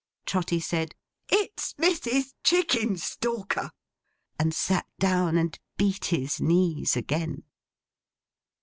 [0.25, 0.95] Trotty said,
[1.29, 2.33] 'It's Mrs.
[2.43, 3.69] Chickenstalker!'
[4.39, 7.43] And sat down and beat his knees again.